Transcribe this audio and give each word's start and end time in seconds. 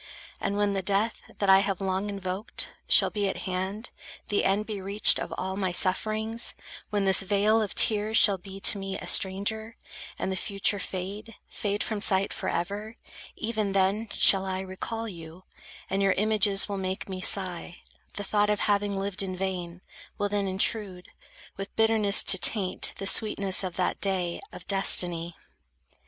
And 0.39 0.57
when 0.57 0.73
the 0.73 0.81
death, 0.81 1.31
that 1.37 1.47
I 1.47 1.59
have 1.59 1.79
long 1.79 2.09
invoked, 2.09 2.73
Shall 2.87 3.11
be 3.11 3.29
at 3.29 3.43
hand, 3.43 3.91
the 4.29 4.43
end 4.43 4.65
be 4.65 4.81
reached 4.81 5.19
of 5.19 5.31
all 5.37 5.55
My 5.55 5.71
sufferings; 5.71 6.55
when 6.89 7.05
this 7.05 7.21
vale 7.21 7.61
of 7.61 7.75
tears 7.75 8.17
shall 8.17 8.39
be 8.39 8.59
To 8.61 8.79
me 8.79 8.97
a 8.97 9.05
stranger, 9.05 9.77
and 10.17 10.31
the 10.31 10.35
future 10.35 10.79
fade, 10.79 11.35
Fade 11.47 11.83
from 11.83 12.01
sight 12.01 12.33
forever; 12.33 12.95
even 13.35 13.73
then, 13.73 14.09
shall 14.11 14.43
I 14.43 14.61
Recall 14.61 15.07
you; 15.07 15.43
and 15.87 16.01
your 16.01 16.13
images 16.13 16.67
will 16.67 16.77
make 16.79 17.07
Me 17.07 17.21
sigh; 17.21 17.83
the 18.15 18.23
thought 18.23 18.49
of 18.49 18.61
having 18.61 18.97
lived 18.97 19.21
in 19.21 19.35
vain, 19.37 19.81
Will 20.17 20.29
then 20.29 20.47
intrude, 20.47 21.09
with 21.57 21.75
bitterness 21.75 22.23
to 22.23 22.39
taint 22.39 22.93
The 22.97 23.05
sweetness 23.05 23.63
of 23.63 23.75
that 23.75 24.01
day 24.01 24.41
of 24.51 24.65
destiny. 24.67 25.35